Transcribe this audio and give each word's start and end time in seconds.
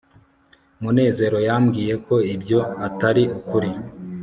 munezero 0.81 1.37
yambwiye 1.47 1.93
ko 2.05 2.15
ibyo 2.33 2.59
atari 2.87 3.23
ukuri 3.39 3.69